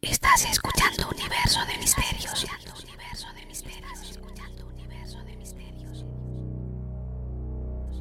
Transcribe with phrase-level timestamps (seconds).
[0.00, 2.46] Estás escuchando Universo de Misterios.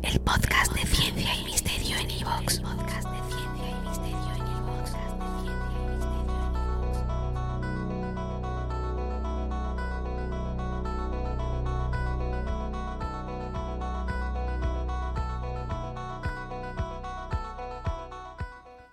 [0.04, 2.62] El podcast de ciencia y misterio en Evox.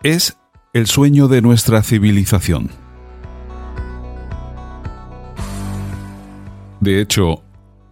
[0.02, 0.38] Es
[0.72, 2.83] el sueño de nuestra civilización.
[6.84, 7.42] De hecho,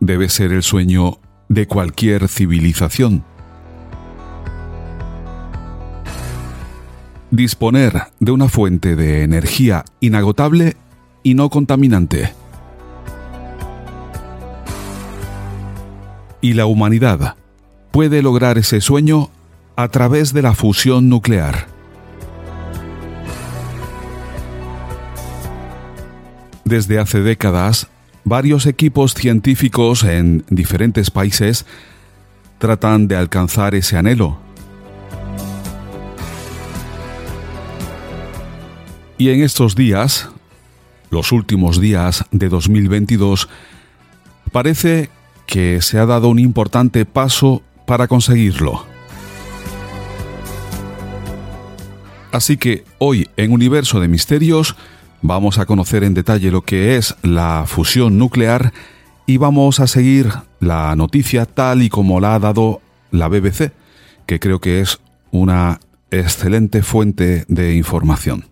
[0.00, 3.24] debe ser el sueño de cualquier civilización.
[7.30, 10.76] Disponer de una fuente de energía inagotable
[11.22, 12.34] y no contaminante.
[16.42, 17.36] Y la humanidad
[17.92, 19.30] puede lograr ese sueño
[19.74, 21.66] a través de la fusión nuclear.
[26.66, 27.88] Desde hace décadas,
[28.24, 31.66] varios equipos científicos en diferentes países
[32.58, 34.38] tratan de alcanzar ese anhelo.
[39.18, 40.30] Y en estos días,
[41.10, 43.48] los últimos días de 2022,
[44.50, 45.10] parece
[45.46, 48.84] que se ha dado un importante paso para conseguirlo.
[52.32, 54.74] Así que hoy en Universo de Misterios
[55.22, 58.72] Vamos a conocer en detalle lo que es la fusión nuclear
[59.24, 62.80] y vamos a seguir la noticia tal y como la ha dado
[63.12, 63.72] la BBC,
[64.26, 65.78] que creo que es una
[66.10, 68.51] excelente fuente de información.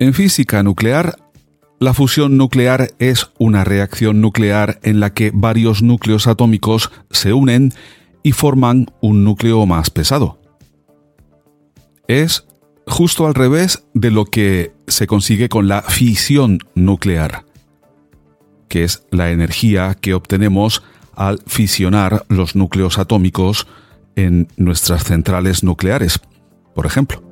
[0.00, 1.16] En física nuclear,
[1.78, 7.74] la fusión nuclear es una reacción nuclear en la que varios núcleos atómicos se unen
[8.22, 10.40] y forman un núcleo más pesado.
[12.08, 12.46] Es
[12.86, 17.44] justo al revés de lo que se consigue con la fisión nuclear,
[18.68, 20.82] que es la energía que obtenemos
[21.14, 23.66] al fisionar los núcleos atómicos
[24.16, 26.20] en nuestras centrales nucleares,
[26.74, 27.29] por ejemplo.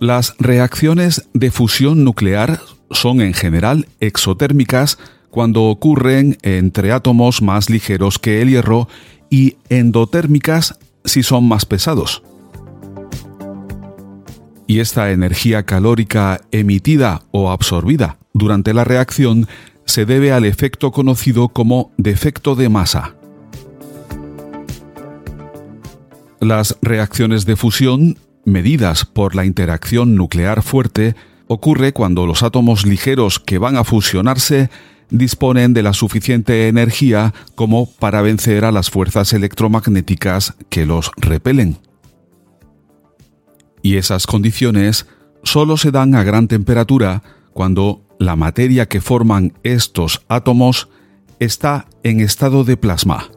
[0.00, 8.18] Las reacciones de fusión nuclear son en general exotérmicas cuando ocurren entre átomos más ligeros
[8.18, 8.88] que el hierro
[9.28, 12.22] y endotérmicas si son más pesados.
[14.66, 19.48] Y esta energía calórica emitida o absorbida durante la reacción
[19.84, 23.16] se debe al efecto conocido como defecto de masa.
[26.40, 28.16] Las reacciones de fusión
[28.50, 31.14] medidas por la interacción nuclear fuerte
[31.46, 34.70] ocurre cuando los átomos ligeros que van a fusionarse
[35.10, 41.78] disponen de la suficiente energía como para vencer a las fuerzas electromagnéticas que los repelen.
[43.82, 45.06] Y esas condiciones
[45.42, 47.22] solo se dan a gran temperatura
[47.52, 50.88] cuando la materia que forman estos átomos
[51.38, 53.30] está en estado de plasma.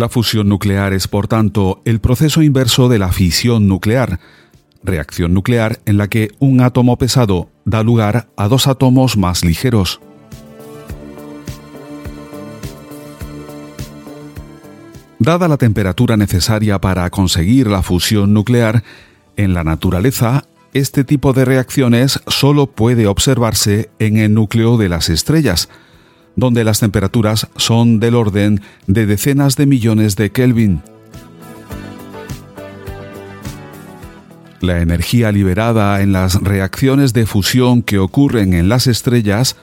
[0.00, 4.18] La fusión nuclear es, por tanto, el proceso inverso de la fisión nuclear,
[4.82, 10.00] reacción nuclear en la que un átomo pesado da lugar a dos átomos más ligeros.
[15.18, 18.82] Dada la temperatura necesaria para conseguir la fusión nuclear,
[19.36, 25.10] en la naturaleza este tipo de reacciones solo puede observarse en el núcleo de las
[25.10, 25.68] estrellas,
[26.36, 30.82] donde las temperaturas son del orden de decenas de millones de Kelvin.
[34.60, 39.56] La energía liberada en las reacciones de fusión que ocurren en las estrellas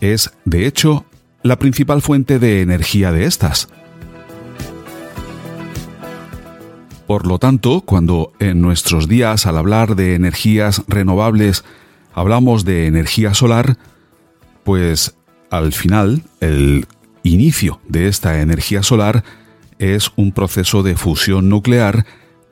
[0.00, 1.04] es, de hecho,
[1.42, 3.68] la principal fuente de energía de estas.
[7.06, 11.64] Por lo tanto, cuando en nuestros días al hablar de energías renovables
[12.12, 13.78] hablamos de energía solar,
[14.62, 15.14] pues
[15.50, 16.86] al final el
[17.22, 19.24] inicio de esta energía solar
[19.78, 22.04] es un proceso de fusión nuclear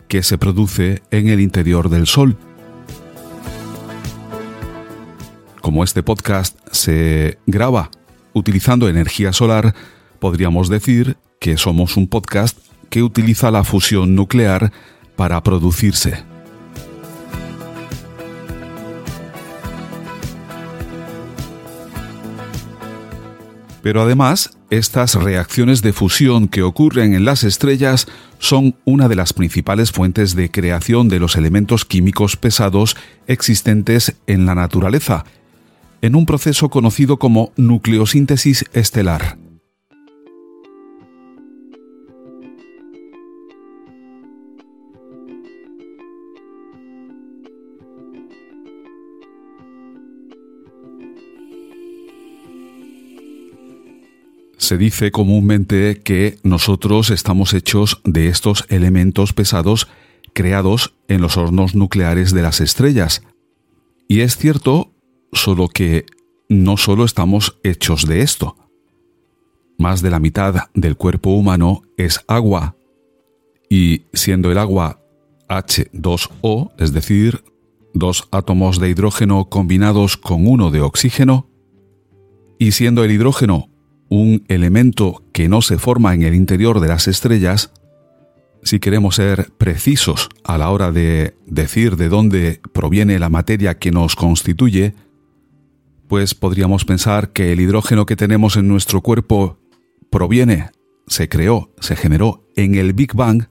[0.09, 2.37] que se produce en el interior del Sol.
[5.61, 7.91] Como este podcast se graba
[8.33, 9.75] utilizando energía solar,
[10.21, 12.57] podríamos decir que somos un podcast
[12.89, 14.73] que utiliza la fusión nuclear
[15.17, 16.36] para producirse.
[23.87, 28.09] Pero además, estas reacciones de fusión que ocurren en las estrellas
[28.41, 32.97] son una de las principales fuentes de creación de los elementos químicos pesados
[33.29, 35.25] existentes en la naturaleza,
[36.03, 39.39] en un proceso conocido como nucleosíntesis estelar.
[54.59, 59.89] Se dice comúnmente que nosotros estamos hechos de estos elementos pesados
[60.33, 63.23] creados en los hornos nucleares de las estrellas.
[64.09, 64.93] Y es cierto,
[65.33, 66.07] solo que
[66.49, 68.57] no solo estamos hechos de esto.
[69.79, 72.77] Más de la mitad del cuerpo humano es agua.
[73.69, 75.01] Y siendo el agua
[75.49, 77.45] H2O, es decir,
[77.93, 81.49] dos átomos de hidrógeno combinados con uno de oxígeno,
[82.59, 83.69] y siendo el hidrógeno
[84.09, 87.73] un elemento que no se forma en el interior de las estrellas,
[88.63, 93.93] si queremos ser precisos a la hora de decir de dónde proviene la materia que
[93.93, 94.95] nos constituye,
[96.09, 99.59] pues podríamos pensar que el hidrógeno que tenemos en nuestro cuerpo
[100.11, 100.71] proviene,
[101.07, 103.45] se creó, se generó en el Big Bang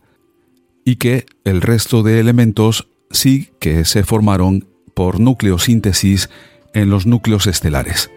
[0.84, 6.30] y que el resto de elementos sí que se formaron por nucleosíntesis
[6.74, 8.10] en los núcleos estelares.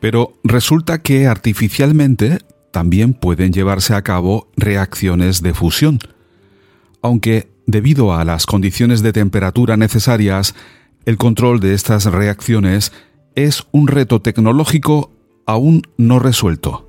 [0.00, 2.38] Pero resulta que artificialmente
[2.70, 5.98] también pueden llevarse a cabo reacciones de fusión,
[7.02, 10.54] aunque debido a las condiciones de temperatura necesarias,
[11.04, 12.92] el control de estas reacciones
[13.34, 15.12] es un reto tecnológico
[15.46, 16.86] aún no resuelto.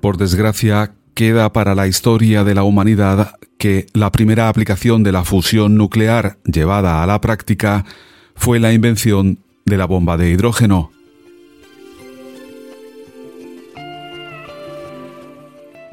[0.00, 5.24] Por desgracia, queda para la historia de la humanidad que la primera aplicación de la
[5.24, 7.84] fusión nuclear llevada a la práctica
[8.40, 10.90] fue la invención de la bomba de hidrógeno.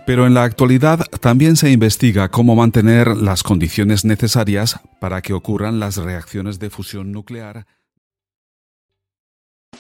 [0.05, 5.81] Pero en la actualidad también se investiga cómo mantener las condiciones necesarias para que ocurran
[5.81, 7.67] las reacciones de fusión nuclear.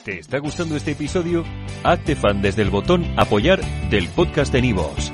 [0.03, 1.45] ¿Te está gustando este episodio?
[1.85, 5.13] Hazte fan desde el botón apoyar del podcast de Nivos.